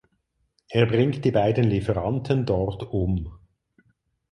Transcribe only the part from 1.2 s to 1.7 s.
die beiden